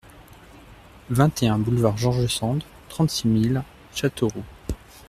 vingt 1.11 1.43
et 1.43 1.47
un 1.47 1.59
boulevard 1.59 1.95
George 1.95 2.25
Sand, 2.25 2.63
trente-six 2.89 3.27
mille 3.27 3.61
Châteauroux 3.93 4.43